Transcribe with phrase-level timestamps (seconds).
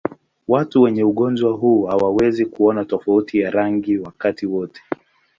[0.47, 4.81] Watu wenye ugonjwa huu hawawezi kuona tofauti ya rangi wakati wote.